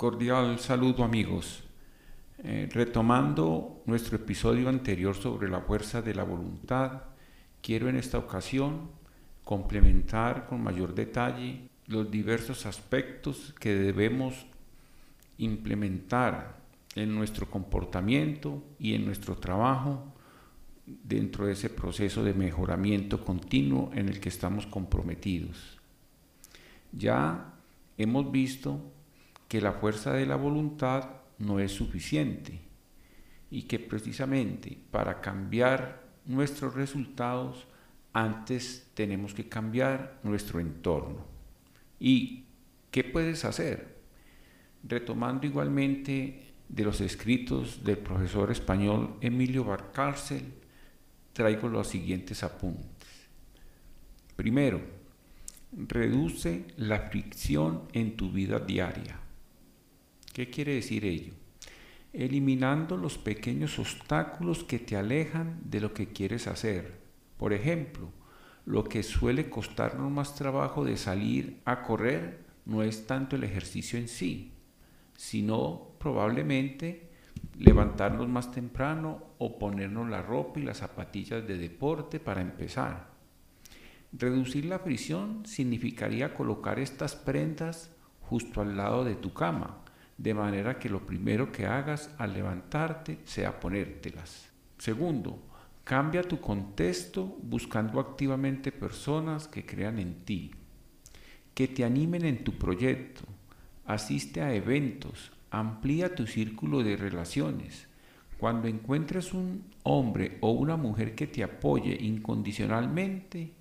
Cordial 0.00 0.58
saludo 0.58 1.04
amigos. 1.04 1.62
Eh, 2.42 2.70
retomando 2.72 3.82
nuestro 3.84 4.16
episodio 4.16 4.70
anterior 4.70 5.14
sobre 5.14 5.50
la 5.50 5.60
fuerza 5.60 6.00
de 6.00 6.14
la 6.14 6.24
voluntad, 6.24 7.02
quiero 7.60 7.86
en 7.90 7.96
esta 7.96 8.16
ocasión 8.16 8.88
complementar 9.44 10.46
con 10.46 10.62
mayor 10.62 10.94
detalle 10.94 11.68
los 11.86 12.10
diversos 12.10 12.64
aspectos 12.64 13.54
que 13.60 13.74
debemos 13.74 14.46
implementar 15.36 16.56
en 16.94 17.14
nuestro 17.14 17.50
comportamiento 17.50 18.64
y 18.78 18.94
en 18.94 19.04
nuestro 19.04 19.36
trabajo 19.36 20.14
dentro 20.86 21.44
de 21.44 21.52
ese 21.52 21.68
proceso 21.68 22.24
de 22.24 22.32
mejoramiento 22.32 23.22
continuo 23.22 23.90
en 23.92 24.08
el 24.08 24.18
que 24.18 24.30
estamos 24.30 24.66
comprometidos. 24.66 25.78
Ya 26.90 27.52
hemos 27.98 28.32
visto 28.32 28.80
que 29.50 29.60
la 29.60 29.72
fuerza 29.72 30.12
de 30.12 30.26
la 30.26 30.36
voluntad 30.36 31.10
no 31.38 31.58
es 31.58 31.72
suficiente 31.72 32.60
y 33.50 33.62
que 33.62 33.80
precisamente 33.80 34.78
para 34.92 35.20
cambiar 35.20 36.04
nuestros 36.24 36.74
resultados 36.74 37.66
antes 38.12 38.92
tenemos 38.94 39.34
que 39.34 39.48
cambiar 39.48 40.20
nuestro 40.22 40.60
entorno. 40.60 41.26
¿Y 41.98 42.44
qué 42.92 43.02
puedes 43.02 43.44
hacer? 43.44 43.98
Retomando 44.84 45.48
igualmente 45.48 46.54
de 46.68 46.84
los 46.84 47.00
escritos 47.00 47.82
del 47.82 47.98
profesor 47.98 48.52
español 48.52 49.16
Emilio 49.20 49.64
Barcárcel, 49.64 50.44
traigo 51.32 51.68
los 51.68 51.88
siguientes 51.88 52.44
apuntes. 52.44 53.26
Primero, 54.36 54.80
reduce 55.72 56.66
la 56.76 57.10
fricción 57.10 57.88
en 57.92 58.16
tu 58.16 58.30
vida 58.30 58.60
diaria. 58.60 59.19
¿Qué 60.32 60.48
quiere 60.48 60.74
decir 60.74 61.04
ello? 61.04 61.32
Eliminando 62.12 62.96
los 62.96 63.18
pequeños 63.18 63.78
obstáculos 63.78 64.62
que 64.62 64.78
te 64.78 64.96
alejan 64.96 65.60
de 65.64 65.80
lo 65.80 65.92
que 65.92 66.08
quieres 66.08 66.46
hacer. 66.46 67.00
Por 67.36 67.52
ejemplo, 67.52 68.12
lo 68.64 68.84
que 68.84 69.02
suele 69.02 69.50
costarnos 69.50 70.10
más 70.10 70.36
trabajo 70.36 70.84
de 70.84 70.96
salir 70.96 71.60
a 71.64 71.82
correr 71.82 72.44
no 72.64 72.82
es 72.84 73.06
tanto 73.06 73.34
el 73.34 73.42
ejercicio 73.42 73.98
en 73.98 74.06
sí, 74.06 74.52
sino 75.16 75.92
probablemente 75.98 77.10
levantarnos 77.58 78.28
más 78.28 78.52
temprano 78.52 79.24
o 79.38 79.58
ponernos 79.58 80.08
la 80.08 80.22
ropa 80.22 80.60
y 80.60 80.62
las 80.62 80.78
zapatillas 80.78 81.46
de 81.46 81.58
deporte 81.58 82.20
para 82.20 82.40
empezar. 82.40 83.10
Reducir 84.12 84.64
la 84.66 84.78
fricción 84.78 85.44
significaría 85.44 86.34
colocar 86.34 86.78
estas 86.78 87.16
prendas 87.16 87.90
justo 88.20 88.60
al 88.60 88.76
lado 88.76 89.04
de 89.04 89.16
tu 89.16 89.32
cama, 89.32 89.78
de 90.20 90.34
manera 90.34 90.78
que 90.78 90.90
lo 90.90 91.06
primero 91.06 91.50
que 91.50 91.64
hagas 91.64 92.10
al 92.18 92.34
levantarte 92.34 93.20
sea 93.24 93.58
ponértelas. 93.58 94.50
Segundo, 94.76 95.38
cambia 95.82 96.22
tu 96.22 96.38
contexto 96.40 97.38
buscando 97.42 97.98
activamente 97.98 98.70
personas 98.70 99.48
que 99.48 99.64
crean 99.64 99.98
en 99.98 100.26
ti, 100.26 100.50
que 101.54 101.68
te 101.68 101.84
animen 101.84 102.26
en 102.26 102.44
tu 102.44 102.52
proyecto, 102.52 103.22
asiste 103.86 104.42
a 104.42 104.52
eventos, 104.52 105.32
amplía 105.50 106.14
tu 106.14 106.26
círculo 106.26 106.82
de 106.82 106.98
relaciones. 106.98 107.88
Cuando 108.36 108.68
encuentres 108.68 109.32
un 109.32 109.64
hombre 109.84 110.36
o 110.42 110.50
una 110.50 110.76
mujer 110.76 111.14
que 111.14 111.28
te 111.28 111.42
apoye 111.42 111.96
incondicionalmente, 111.98 113.52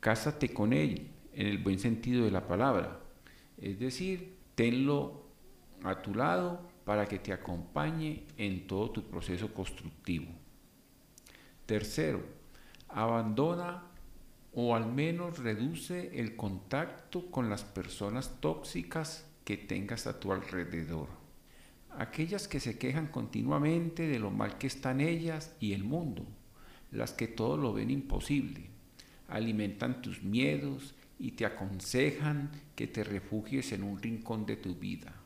cásate 0.00 0.48
con 0.48 0.72
él 0.72 1.06
en 1.34 1.46
el 1.46 1.58
buen 1.58 1.78
sentido 1.78 2.24
de 2.24 2.32
la 2.32 2.48
palabra. 2.48 2.98
Es 3.58 3.78
decir, 3.78 4.34
tenlo 4.56 5.23
a 5.84 6.02
tu 6.02 6.14
lado 6.14 6.60
para 6.84 7.06
que 7.06 7.18
te 7.18 7.32
acompañe 7.32 8.24
en 8.36 8.66
todo 8.66 8.90
tu 8.90 9.04
proceso 9.04 9.52
constructivo. 9.52 10.26
Tercero, 11.66 12.22
abandona 12.88 13.82
o 14.54 14.74
al 14.74 14.86
menos 14.86 15.38
reduce 15.38 16.18
el 16.20 16.36
contacto 16.36 17.30
con 17.30 17.50
las 17.50 17.64
personas 17.64 18.40
tóxicas 18.40 19.26
que 19.44 19.56
tengas 19.56 20.06
a 20.06 20.20
tu 20.20 20.32
alrededor. 20.32 21.08
Aquellas 21.90 22.48
que 22.48 22.60
se 22.60 22.78
quejan 22.78 23.08
continuamente 23.08 24.06
de 24.06 24.18
lo 24.18 24.30
mal 24.30 24.58
que 24.58 24.66
están 24.66 25.00
ellas 25.00 25.54
y 25.60 25.72
el 25.72 25.84
mundo, 25.84 26.24
las 26.90 27.12
que 27.12 27.28
todo 27.28 27.56
lo 27.56 27.72
ven 27.72 27.90
imposible, 27.90 28.70
alimentan 29.28 30.02
tus 30.02 30.22
miedos 30.22 30.94
y 31.18 31.32
te 31.32 31.46
aconsejan 31.46 32.50
que 32.74 32.86
te 32.86 33.04
refugies 33.04 33.72
en 33.72 33.82
un 33.82 34.00
rincón 34.00 34.46
de 34.46 34.56
tu 34.56 34.74
vida. 34.74 35.23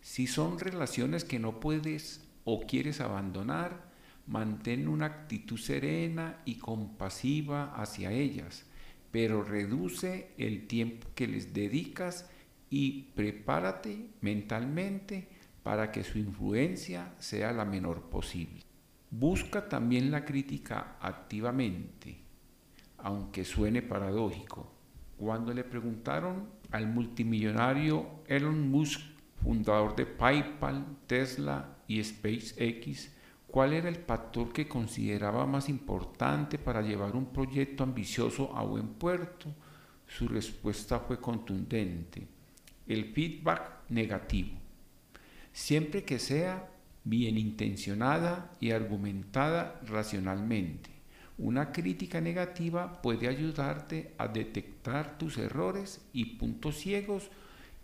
Si 0.00 0.26
son 0.26 0.58
relaciones 0.58 1.24
que 1.24 1.38
no 1.38 1.60
puedes 1.60 2.26
o 2.44 2.60
quieres 2.60 3.00
abandonar, 3.00 3.90
mantén 4.26 4.88
una 4.88 5.06
actitud 5.06 5.58
serena 5.58 6.40
y 6.44 6.56
compasiva 6.56 7.74
hacia 7.74 8.12
ellas, 8.12 8.64
pero 9.10 9.42
reduce 9.42 10.30
el 10.38 10.66
tiempo 10.66 11.08
que 11.14 11.26
les 11.26 11.52
dedicas 11.52 12.30
y 12.70 13.10
prepárate 13.14 14.10
mentalmente 14.20 15.28
para 15.62 15.90
que 15.90 16.04
su 16.04 16.18
influencia 16.18 17.12
sea 17.18 17.52
la 17.52 17.64
menor 17.64 18.08
posible. 18.08 18.62
Busca 19.10 19.68
también 19.68 20.10
la 20.10 20.24
crítica 20.24 20.96
activamente, 21.00 22.18
aunque 22.98 23.44
suene 23.44 23.82
paradójico. 23.82 24.72
Cuando 25.18 25.52
le 25.52 25.64
preguntaron 25.64 26.48
al 26.70 26.86
multimillonario 26.86 28.22
Elon 28.28 28.70
Musk, 28.70 29.00
fundador 29.42 29.96
de 29.96 30.06
PayPal, 30.06 30.84
Tesla 31.06 31.76
y 31.86 32.02
SpaceX, 32.02 33.10
cuál 33.46 33.72
era 33.72 33.88
el 33.88 33.96
factor 33.96 34.52
que 34.52 34.68
consideraba 34.68 35.46
más 35.46 35.68
importante 35.68 36.58
para 36.58 36.82
llevar 36.82 37.16
un 37.16 37.26
proyecto 37.26 37.82
ambicioso 37.82 38.56
a 38.56 38.62
buen 38.62 38.88
puerto, 38.88 39.54
su 40.06 40.28
respuesta 40.28 41.00
fue 41.00 41.20
contundente 41.20 42.26
el 42.90 43.04
feedback 43.12 43.88
negativo, 43.88 44.50
siempre 45.52 46.02
que 46.02 46.18
sea 46.18 46.68
bien 47.04 47.38
intencionada 47.38 48.50
y 48.58 48.72
argumentada 48.72 49.80
racionalmente. 49.86 50.90
Una 51.38 51.70
crítica 51.70 52.20
negativa 52.20 53.00
puede 53.00 53.28
ayudarte 53.28 54.12
a 54.18 54.26
detectar 54.26 55.18
tus 55.18 55.38
errores 55.38 56.04
y 56.12 56.36
puntos 56.36 56.78
ciegos 56.78 57.30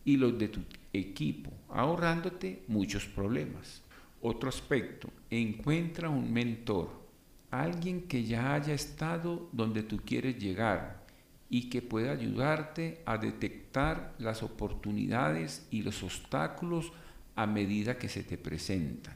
y 0.05 0.16
los 0.16 0.37
de 0.39 0.49
tu 0.49 0.61
equipo, 0.99 1.53
ahorrándote 1.69 2.65
muchos 2.69 3.07
problemas. 3.07 3.83
Otro 4.23 4.49
aspecto, 4.49 5.11
encuentra 5.31 6.09
un 6.09 6.33
mentor, 6.33 6.91
alguien 7.51 8.03
que 8.03 8.25
ya 8.25 8.55
haya 8.55 8.75
estado 8.75 9.49
donde 9.53 9.83
tú 9.83 10.01
quieres 10.05 10.39
llegar 10.39 11.05
y 11.49 11.71
que 11.71 11.83
pueda 11.83 12.12
ayudarte 12.12 13.03
a 13.07 13.19
detectar 13.19 14.15
las 14.19 14.43
oportunidades 14.43 15.67
y 15.71 15.83
los 15.83 16.03
obstáculos 16.03 16.93
a 17.37 17.47
medida 17.47 17.99
que 17.99 18.09
se 18.09 18.25
te 18.25 18.37
presentan. 18.37 19.15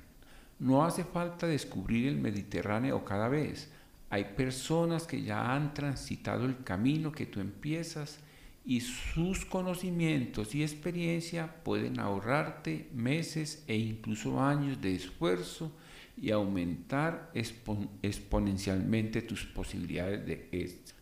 No 0.58 0.84
hace 0.84 1.04
falta 1.04 1.46
descubrir 1.46 2.06
el 2.06 2.16
Mediterráneo 2.16 3.04
cada 3.04 3.28
vez. 3.28 3.70
Hay 4.10 4.24
personas 4.36 5.06
que 5.06 5.22
ya 5.22 5.54
han 5.54 5.72
transitado 5.72 6.44
el 6.44 6.62
camino 6.62 7.12
que 7.12 7.26
tú 7.26 7.40
empiezas 7.40 8.18
y 8.64 8.80
sus 8.80 9.44
conocimientos 9.44 10.54
y 10.54 10.62
experiencia 10.62 11.62
pueden 11.64 11.98
ahorrarte 11.98 12.88
meses 12.94 13.64
e 13.66 13.76
incluso 13.76 14.40
años 14.40 14.80
de 14.80 14.94
esfuerzo 14.94 15.72
y 16.16 16.30
aumentar 16.30 17.30
exponencialmente 17.34 19.22
tus 19.22 19.46
posibilidades 19.46 20.26
de 20.26 20.48
éxito. 20.52 20.92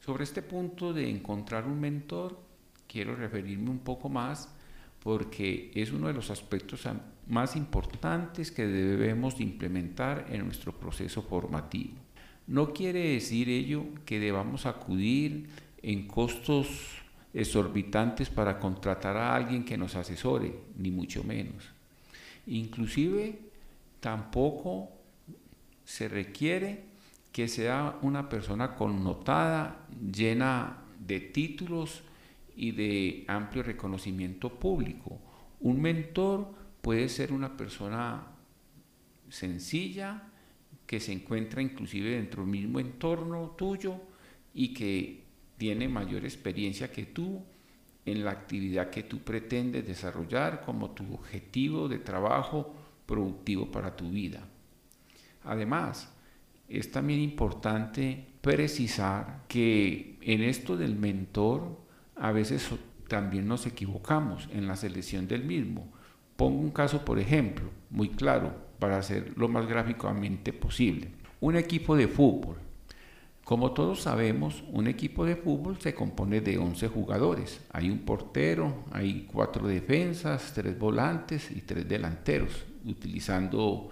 Sobre 0.00 0.24
este 0.24 0.40
punto 0.40 0.94
de 0.94 1.10
encontrar 1.10 1.66
un 1.66 1.78
mentor, 1.78 2.40
quiero 2.86 3.14
referirme 3.14 3.70
un 3.70 3.80
poco 3.80 4.08
más 4.08 4.48
porque 5.00 5.70
es 5.74 5.92
uno 5.92 6.08
de 6.08 6.14
los 6.14 6.30
aspectos 6.30 6.88
más 7.26 7.56
importantes 7.56 8.50
que 8.50 8.66
debemos 8.66 9.38
implementar 9.40 10.26
en 10.30 10.44
nuestro 10.46 10.72
proceso 10.72 11.22
formativo. 11.22 11.94
No 12.46 12.72
quiere 12.72 13.10
decir 13.10 13.50
ello 13.50 13.84
que 14.06 14.18
debamos 14.18 14.64
acudir 14.64 15.48
en 15.82 16.06
costos 16.06 16.68
exorbitantes 17.34 18.30
para 18.30 18.58
contratar 18.58 19.16
a 19.16 19.34
alguien 19.34 19.64
que 19.64 19.76
nos 19.76 19.94
asesore, 19.94 20.54
ni 20.76 20.90
mucho 20.90 21.22
menos. 21.24 21.64
Inclusive 22.46 23.38
tampoco 24.00 24.90
se 25.84 26.08
requiere 26.08 26.84
que 27.32 27.48
sea 27.48 27.98
una 28.02 28.28
persona 28.28 28.74
connotada, 28.74 29.86
llena 30.12 30.78
de 30.98 31.20
títulos 31.20 32.02
y 32.56 32.72
de 32.72 33.24
amplio 33.28 33.62
reconocimiento 33.62 34.58
público. 34.58 35.18
Un 35.60 35.80
mentor 35.80 36.52
puede 36.80 37.08
ser 37.08 37.32
una 37.32 37.56
persona 37.56 38.26
sencilla, 39.28 40.22
que 40.86 41.00
se 41.00 41.12
encuentra 41.12 41.60
inclusive 41.60 42.12
dentro 42.12 42.42
del 42.42 42.50
mismo 42.50 42.80
entorno 42.80 43.54
tuyo 43.58 44.00
y 44.54 44.72
que 44.72 45.27
tiene 45.58 45.88
mayor 45.88 46.24
experiencia 46.24 46.90
que 46.90 47.04
tú 47.04 47.42
en 48.06 48.24
la 48.24 48.30
actividad 48.30 48.90
que 48.90 49.02
tú 49.02 49.18
pretendes 49.18 49.86
desarrollar 49.86 50.62
como 50.64 50.90
tu 50.92 51.14
objetivo 51.14 51.88
de 51.88 51.98
trabajo 51.98 52.74
productivo 53.04 53.70
para 53.70 53.94
tu 53.94 54.10
vida. 54.10 54.40
Además, 55.44 56.12
es 56.68 56.90
también 56.90 57.20
importante 57.20 58.26
precisar 58.40 59.44
que 59.48 60.18
en 60.22 60.42
esto 60.42 60.76
del 60.76 60.94
mentor 60.96 61.78
a 62.16 62.32
veces 62.32 62.68
también 63.08 63.48
nos 63.48 63.66
equivocamos 63.66 64.48
en 64.52 64.66
la 64.66 64.76
selección 64.76 65.26
del 65.26 65.44
mismo. 65.44 65.90
Pongo 66.36 66.60
un 66.60 66.70
caso, 66.70 67.04
por 67.04 67.18
ejemplo, 67.18 67.70
muy 67.90 68.10
claro, 68.10 68.54
para 68.78 68.98
hacer 68.98 69.32
lo 69.36 69.48
más 69.48 69.66
gráficamente 69.66 70.52
posible. 70.52 71.08
Un 71.40 71.56
equipo 71.56 71.96
de 71.96 72.08
fútbol. 72.08 72.67
Como 73.48 73.72
todos 73.72 74.02
sabemos, 74.02 74.62
un 74.72 74.88
equipo 74.88 75.24
de 75.24 75.34
fútbol 75.34 75.80
se 75.80 75.94
compone 75.94 76.42
de 76.42 76.58
11 76.58 76.86
jugadores. 76.88 77.62
Hay 77.72 77.88
un 77.88 78.00
portero, 78.00 78.84
hay 78.90 79.26
cuatro 79.32 79.66
defensas, 79.66 80.52
tres 80.52 80.78
volantes 80.78 81.50
y 81.50 81.62
tres 81.62 81.88
delanteros, 81.88 82.66
utilizando, 82.84 83.88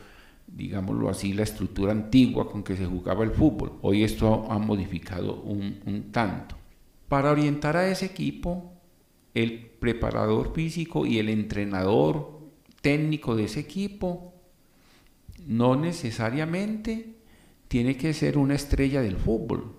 digámoslo 0.46 1.08
así, 1.08 1.32
la 1.32 1.44
estructura 1.44 1.92
antigua 1.92 2.52
con 2.52 2.62
que 2.62 2.76
se 2.76 2.84
jugaba 2.84 3.24
el 3.24 3.30
fútbol. 3.30 3.78
Hoy 3.80 4.04
esto 4.04 4.44
ha 4.50 4.58
modificado 4.58 5.36
un, 5.36 5.80
un 5.86 6.12
tanto. 6.12 6.54
Para 7.08 7.30
orientar 7.30 7.78
a 7.78 7.88
ese 7.88 8.04
equipo, 8.04 8.74
el 9.32 9.70
preparador 9.80 10.52
físico 10.52 11.06
y 11.06 11.18
el 11.18 11.30
entrenador 11.30 12.40
técnico 12.82 13.34
de 13.34 13.44
ese 13.44 13.60
equipo 13.60 14.34
no 15.46 15.76
necesariamente 15.76 17.16
tiene 17.68 17.96
que 17.96 18.14
ser 18.14 18.38
una 18.38 18.54
estrella 18.54 19.02
del 19.02 19.16
fútbol, 19.16 19.74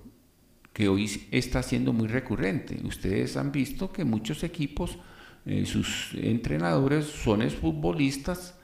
que 0.73 0.89
hoy 0.89 1.09
está 1.31 1.63
siendo 1.63 1.93
muy 1.93 2.07
recurrente. 2.07 2.79
Ustedes 2.83 3.37
han 3.37 3.51
visto 3.51 3.91
que 3.91 4.03
muchos 4.03 4.43
equipos, 4.43 4.97
eh, 5.45 5.65
sus 5.65 6.13
entrenadores 6.15 7.05
son 7.05 7.49
futbolistas 7.49 8.55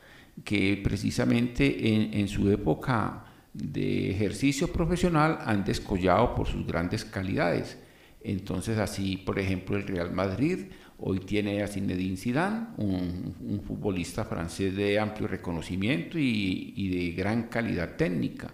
que 0.44 0.80
precisamente 0.84 1.94
en, 1.94 2.14
en, 2.14 2.28
su 2.28 2.50
época 2.50 3.25
de 3.54 4.12
ejercicio 4.12 4.72
profesional 4.72 5.40
han 5.46 5.64
descollado 5.64 6.36
por 6.36 6.48
sus 6.48 6.66
grandes 6.66 7.06
calidades. 7.06 7.78
Entonces 8.24 8.78
así, 8.78 9.18
por 9.18 9.40
ejemplo, 9.40 9.75
el 9.75 9.88
Real 9.88 10.12
Madrid 10.12 10.66
Hoy 11.06 11.20
tiene 11.20 11.62
a 11.62 11.68
Zinedine 11.68 12.16
Zidane, 12.16 12.68
un, 12.78 13.62
futbolista 13.68 14.24
francés 14.24 14.74
de 14.74 14.98
amplio 15.00 15.28
reconocimiento 15.28 16.18
y, 16.18 16.90
de 16.90 17.12
gran 17.12 17.50
calidad 17.50 17.98
técnica. 17.98 18.54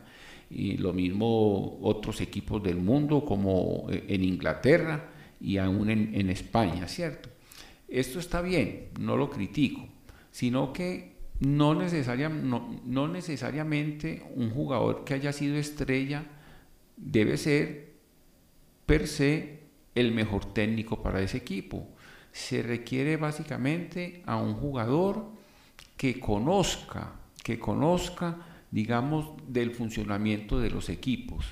Y 0.50 0.78
lo 0.78 0.94
mismo 0.94 1.80
otros 1.82 2.22
equipos 2.22 2.64
del 2.64 2.78
mundo 2.78 3.24
como 3.24 3.88
eh, 3.90 4.06
en 4.08 4.24
Inglaterra 4.24 5.10
y 5.40 5.58
aún 5.58 5.90
en, 5.90 6.30
España, 6.30 6.88
¿cierto? 6.88 7.30
Esto 7.88 8.20
está 8.20 8.42
bien, 8.42 8.90
no 9.00 9.16
lo 9.16 9.30
critico, 9.30 9.88
sino 10.32 10.74
que 10.74 11.14
no, 11.40 11.74
no 12.86 13.08
necesariamente 13.08 14.24
un 14.36 14.50
jugador 14.52 15.06
que 15.06 15.14
haya 15.14 15.32
sido 15.32 15.56
estrella 15.56 16.26
debe 16.98 17.38
ser 17.38 17.94
per 18.86 19.08
se 19.08 19.60
el 19.96 20.12
mejor 20.12 20.54
técnico 20.54 21.02
para 21.02 21.22
ese 21.22 21.38
equipo 21.38 21.88
se 22.32 22.62
requiere 22.62 23.18
básicamente 23.18 24.22
a 24.26 24.38
un 24.38 24.54
jugador 24.54 25.32
que 25.98 26.20
conozca, 26.20 27.14
que 27.44 27.60
conozca, 27.60 28.38
digamos, 28.72 29.32
del 29.48 29.72
funcionamiento 29.72 30.60
de 30.60 30.70
los 30.70 30.90
equipos. 30.90 31.46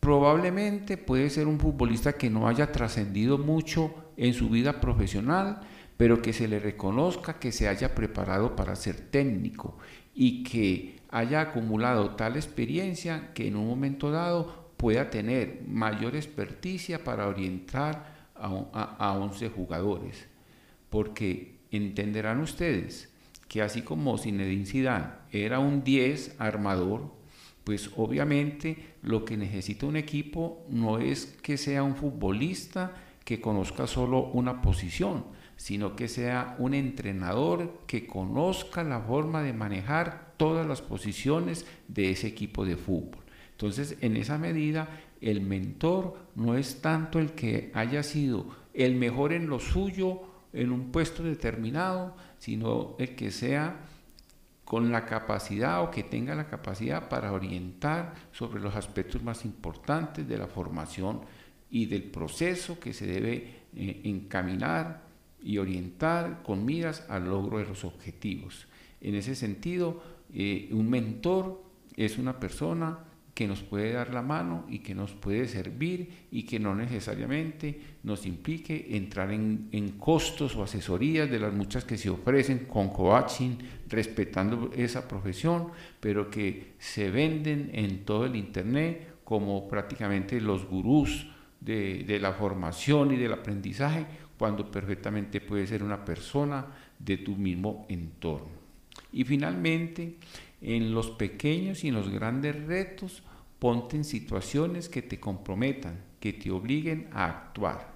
Probablemente 0.00 0.96
puede 0.96 1.30
ser 1.30 1.46
un 1.46 1.60
futbolista 1.60 2.14
que 2.14 2.30
no 2.30 2.48
haya 2.48 2.72
trascendido 2.72 3.38
mucho 3.38 3.94
en 4.16 4.34
su 4.34 4.48
vida 4.48 4.80
profesional, 4.80 5.60
pero 5.96 6.20
que 6.20 6.32
se 6.32 6.48
le 6.48 6.58
reconozca 6.58 7.38
que 7.38 7.52
se 7.52 7.68
haya 7.68 7.94
preparado 7.94 8.56
para 8.56 8.74
ser 8.74 8.96
técnico 8.96 9.78
y 10.14 10.42
que 10.42 11.00
haya 11.10 11.42
acumulado 11.42 12.16
tal 12.16 12.36
experiencia 12.36 13.32
que 13.34 13.46
en 13.46 13.56
un 13.56 13.68
momento 13.68 14.10
dado 14.10 14.72
pueda 14.76 15.10
tener 15.10 15.62
mayor 15.68 16.16
experticia 16.16 17.04
para 17.04 17.28
orientar 17.28 18.30
a, 18.34 19.12
11 19.16 19.50
jugadores, 19.50 20.26
porque 20.90 21.60
entenderán 21.70 22.40
ustedes 22.40 23.11
que 23.52 23.60
así 23.60 23.82
como 23.82 24.16
Zinedine 24.16 24.64
Zidane 24.64 25.08
era 25.30 25.58
un 25.58 25.84
10 25.84 26.36
armador, 26.38 27.12
pues 27.64 27.90
obviamente 27.98 28.94
lo 29.02 29.26
que 29.26 29.36
necesita 29.36 29.84
un 29.84 29.96
equipo 29.96 30.64
no 30.70 30.98
es 30.98 31.26
que 31.42 31.58
sea 31.58 31.82
un 31.82 31.94
futbolista 31.94 32.94
que 33.26 33.42
conozca 33.42 33.86
solo 33.86 34.30
una 34.32 34.62
posición, 34.62 35.26
sino 35.58 35.94
que 35.94 36.08
sea 36.08 36.56
un 36.60 36.72
entrenador 36.72 37.82
que 37.86 38.06
conozca 38.06 38.84
la 38.84 39.00
forma 39.02 39.42
de 39.42 39.52
manejar 39.52 40.32
todas 40.38 40.66
las 40.66 40.80
posiciones 40.80 41.66
de 41.88 42.10
ese 42.10 42.28
equipo 42.28 42.64
de 42.64 42.78
fútbol. 42.78 43.22
Entonces, 43.50 43.98
en 44.00 44.16
esa 44.16 44.38
medida, 44.38 44.88
el 45.20 45.42
mentor 45.42 46.16
no 46.36 46.56
es 46.56 46.80
tanto 46.80 47.18
el 47.18 47.32
que 47.32 47.70
haya 47.74 48.02
sido 48.02 48.46
el 48.72 48.94
mejor 48.94 49.34
en 49.34 49.46
lo 49.46 49.60
suyo, 49.60 50.22
en 50.54 50.72
un 50.72 50.90
puesto 50.90 51.22
determinado, 51.22 52.16
sino 52.42 52.96
el 52.98 53.14
que 53.14 53.30
sea 53.30 53.76
con 54.64 54.90
la 54.90 55.06
capacidad 55.06 55.80
o 55.80 55.92
que 55.92 56.02
tenga 56.02 56.34
la 56.34 56.48
capacidad 56.48 57.08
para 57.08 57.30
orientar 57.30 58.14
sobre 58.32 58.60
los 58.60 58.74
aspectos 58.74 59.22
más 59.22 59.44
importantes 59.44 60.26
de 60.26 60.38
la 60.38 60.48
formación 60.48 61.20
y 61.70 61.86
del 61.86 62.02
proceso 62.02 62.80
que 62.80 62.94
se 62.94 63.06
debe 63.06 63.62
eh, 63.76 64.00
encaminar 64.02 65.02
y 65.40 65.58
orientar 65.58 66.42
con 66.42 66.64
miras 66.64 67.06
al 67.08 67.26
logro 67.26 67.58
de 67.58 67.66
los 67.66 67.84
objetivos. 67.84 68.66
En 69.00 69.14
ese 69.14 69.36
sentido, 69.36 70.02
eh, 70.34 70.68
un 70.72 70.90
mentor 70.90 71.62
es 71.96 72.18
una 72.18 72.40
persona 72.40 72.98
que 73.34 73.48
nos 73.48 73.62
puede 73.62 73.92
dar 73.92 74.12
la 74.12 74.20
mano 74.20 74.66
y 74.68 74.80
que 74.80 74.94
nos 74.94 75.12
puede 75.12 75.48
servir 75.48 76.26
y 76.30 76.42
que 76.42 76.58
no 76.58 76.74
necesariamente 76.74 77.80
nos 78.02 78.26
implique 78.26 78.88
entrar 78.90 79.32
en, 79.32 79.94
costos 79.98 80.54
o 80.54 80.62
asesorías 80.62 81.30
de 81.30 81.38
las 81.38 81.52
muchas 81.52 81.84
que 81.84 81.96
se 81.96 82.10
ofrecen 82.10 82.66
con 82.66 82.90
coaching, 82.90 83.56
respetando 83.88 84.70
esa 84.76 85.08
profesión, 85.08 85.68
pero 86.00 86.30
que 86.30 86.74
se 86.78 87.10
venden 87.10 87.70
en 87.72 88.04
todo 88.04 88.26
el 88.26 88.36
Internet 88.36 89.14
como 89.24 89.66
prácticamente 89.66 90.38
los 90.40 90.66
gurús 90.66 91.26
de, 91.60 92.04
de 92.04 92.18
la 92.20 92.32
formación 92.34 93.12
y 93.12 93.16
del 93.16 93.32
aprendizaje, 93.32 94.04
cuando 94.36 94.70
perfectamente 94.70 95.40
puede 95.40 95.66
ser 95.66 95.82
una 95.82 96.04
persona 96.04 96.66
de 96.98 97.18
tu 97.18 97.36
mismo 97.36 97.86
entorno. 97.88 98.62
Y 99.12 99.24
finalmente, 99.24 100.16
en 100.62 100.94
los 100.94 101.10
pequeños 101.10 101.84
y 101.84 101.88
en 101.88 101.94
los 101.94 102.08
grandes 102.08 102.64
retos, 102.66 103.22
ponte 103.58 103.96
en 103.96 104.04
situaciones 104.04 104.88
que 104.88 105.02
te 105.02 105.20
comprometan, 105.20 106.00
que 106.20 106.32
te 106.32 106.50
obliguen 106.50 107.08
a 107.12 107.26
actuar. 107.26 107.92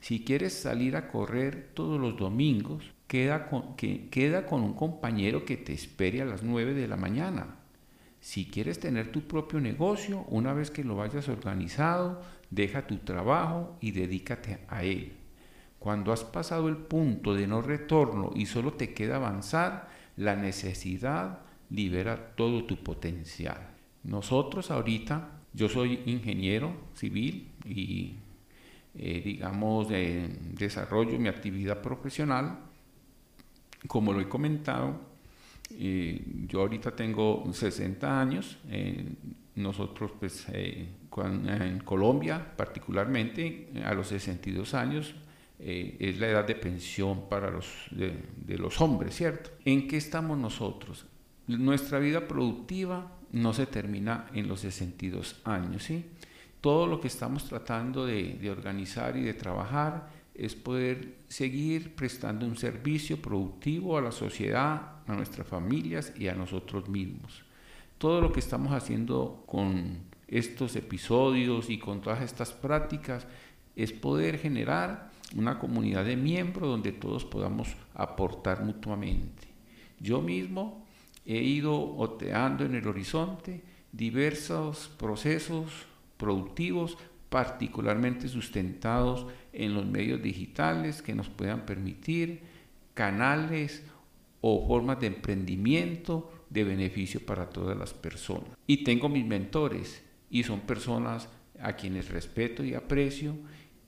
Si 0.00 0.22
quieres 0.22 0.52
salir 0.52 0.96
a 0.96 1.08
correr 1.08 1.70
todos 1.74 1.98
los 1.98 2.16
domingos, 2.16 2.92
queda 3.06 3.48
con, 3.48 3.74
que, 3.76 4.08
queda 4.10 4.46
con 4.46 4.62
un 4.62 4.74
compañero 4.74 5.44
que 5.44 5.56
te 5.56 5.72
espere 5.72 6.20
a 6.20 6.26
las 6.26 6.42
9 6.42 6.74
de 6.74 6.88
la 6.88 6.96
mañana. 6.96 7.56
Si 8.20 8.46
quieres 8.46 8.80
tener 8.80 9.12
tu 9.12 9.22
propio 9.22 9.60
negocio, 9.60 10.24
una 10.28 10.52
vez 10.52 10.70
que 10.70 10.84
lo 10.84 11.02
hayas 11.02 11.28
organizado, 11.28 12.22
deja 12.50 12.86
tu 12.86 12.98
trabajo 12.98 13.76
y 13.80 13.90
dedícate 13.92 14.60
a 14.68 14.84
él. 14.84 15.12
Cuando 15.78 16.12
has 16.12 16.24
pasado 16.24 16.68
el 16.68 16.76
punto 16.76 17.34
de 17.34 17.46
no 17.46 17.60
retorno 17.60 18.30
y 18.34 18.46
solo 18.46 18.72
te 18.72 18.94
queda 18.94 19.16
avanzar, 19.16 19.88
la 20.16 20.36
necesidad 20.36 21.40
libera 21.70 22.34
todo 22.36 22.64
tu 22.64 22.76
potencial. 22.76 23.70
Nosotros 24.04 24.70
ahorita, 24.70 25.40
yo 25.52 25.68
soy 25.68 26.00
ingeniero 26.06 26.74
civil 26.94 27.48
y 27.64 28.14
eh, 28.94 29.22
digamos 29.24 29.88
desarrollo 29.88 31.18
mi 31.18 31.28
actividad 31.28 31.80
profesional. 31.80 32.58
Como 33.86 34.12
lo 34.12 34.20
he 34.20 34.28
comentado, 34.28 35.00
eh, 35.70 36.22
yo 36.48 36.60
ahorita 36.60 36.94
tengo 36.94 37.44
60 37.50 38.20
años. 38.20 38.58
nosotros, 39.54 40.10
pues, 40.18 40.46
eh, 40.52 40.88
en 41.16 41.78
Colombia, 41.84 42.54
particularmente, 42.56 43.68
a 43.84 43.94
los 43.94 44.08
62 44.08 44.74
años, 44.74 45.14
eh, 45.58 45.96
es 46.00 46.18
la 46.18 46.28
edad 46.28 46.46
de 46.46 46.56
pensión 46.56 47.28
para 47.28 47.50
los, 47.50 47.86
de, 47.90 48.58
los 48.58 48.80
hombres, 48.80 49.14
¿cierto? 49.14 49.50
¿En 49.64 49.86
qué 49.86 49.96
estamos 49.96 50.36
nosotros? 50.36 51.06
Nuestra 51.46 51.98
vida 51.98 52.26
productiva 52.26 53.12
no 53.32 53.52
se 53.52 53.66
termina 53.66 54.26
en 54.32 54.48
los 54.48 54.60
62 54.60 55.40
años, 55.44 55.82
¿sí? 55.82 56.06
Todo 56.60 56.86
lo 56.86 57.00
que 57.00 57.08
estamos 57.08 57.44
tratando 57.44 58.06
de, 58.06 58.38
de 58.40 58.50
organizar 58.50 59.16
y 59.16 59.22
de 59.22 59.34
trabajar 59.34 60.08
es 60.34 60.54
poder 60.54 61.18
seguir 61.28 61.94
prestando 61.94 62.46
un 62.46 62.56
servicio 62.56 63.20
productivo 63.20 63.98
a 63.98 64.00
la 64.00 64.12
sociedad, 64.12 65.02
a 65.06 65.14
nuestras 65.14 65.46
familias 65.46 66.12
y 66.18 66.28
a 66.28 66.34
nosotros 66.34 66.88
mismos. 66.88 67.44
Todo 67.98 68.20
lo 68.20 68.32
que 68.32 68.40
estamos 68.40 68.72
haciendo 68.72 69.44
con 69.46 69.98
estos 70.26 70.74
episodios 70.76 71.70
y 71.70 71.78
con 71.78 72.00
todas 72.00 72.22
estas 72.22 72.52
prácticas 72.52 73.26
es 73.76 73.92
poder 73.92 74.38
generar 74.38 75.10
una 75.36 75.58
comunidad 75.58 76.04
de 76.04 76.16
miembros 76.16 76.68
donde 76.68 76.92
todos 76.92 77.24
podamos 77.24 77.76
aportar 77.94 78.64
mutuamente. 78.64 79.48
Yo 80.00 80.20
mismo 80.20 80.83
he 81.24 81.42
ido 81.42 81.96
oteando 81.96 82.64
en 82.64 82.74
el 82.74 82.86
horizonte 82.86 83.62
diversos 83.92 84.90
procesos 84.98 85.70
productivos 86.16 86.98
particularmente 87.28 88.28
sustentados 88.28 89.26
en 89.52 89.74
los 89.74 89.86
medios 89.86 90.22
digitales 90.22 91.02
que 91.02 91.14
nos 91.14 91.28
puedan 91.28 91.66
permitir 91.66 92.42
canales 92.94 93.82
o 94.40 94.66
formas 94.66 95.00
de 95.00 95.08
emprendimiento 95.08 96.30
de 96.50 96.64
beneficio 96.64 97.24
para 97.24 97.48
todas 97.48 97.76
las 97.76 97.92
personas. 97.92 98.50
Y 98.66 98.84
tengo 98.84 99.08
mis 99.08 99.26
mentores 99.26 100.04
y 100.30 100.44
son 100.44 100.60
personas 100.60 101.28
a 101.60 101.74
quienes 101.74 102.08
respeto 102.08 102.62
y 102.62 102.74
aprecio 102.74 103.34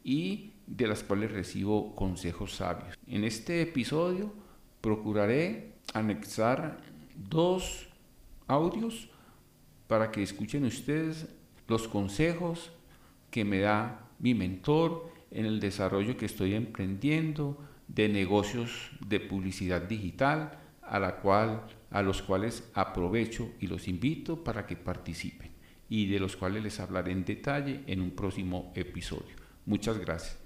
y 0.02 0.54
de 0.66 0.88
las 0.88 1.04
cuales 1.04 1.30
recibo 1.30 1.94
consejos 1.94 2.56
sabios. 2.56 2.98
En 3.06 3.24
este 3.24 3.62
episodio 3.62 4.32
procuraré 4.80 5.74
anexar 5.94 6.78
dos 7.16 7.88
audios 8.46 9.08
para 9.86 10.10
que 10.10 10.22
escuchen 10.22 10.64
ustedes 10.64 11.28
los 11.68 11.88
consejos 11.88 12.72
que 13.30 13.44
me 13.44 13.60
da 13.60 14.08
mi 14.18 14.34
mentor 14.34 15.10
en 15.30 15.46
el 15.46 15.60
desarrollo 15.60 16.16
que 16.16 16.26
estoy 16.26 16.54
emprendiendo 16.54 17.58
de 17.88 18.08
negocios 18.08 18.90
de 19.06 19.20
publicidad 19.20 19.82
digital 19.82 20.58
a 20.82 20.98
la 20.98 21.16
cual 21.16 21.66
a 21.90 22.02
los 22.02 22.22
cuales 22.22 22.68
aprovecho 22.74 23.50
y 23.60 23.66
los 23.66 23.88
invito 23.88 24.42
para 24.42 24.66
que 24.66 24.76
participen 24.76 25.50
y 25.88 26.06
de 26.06 26.18
los 26.18 26.36
cuales 26.36 26.62
les 26.62 26.80
hablaré 26.80 27.12
en 27.12 27.24
detalle 27.24 27.82
en 27.86 28.00
un 28.00 28.10
próximo 28.10 28.72
episodio. 28.74 29.36
Muchas 29.64 29.98
gracias. 29.98 30.38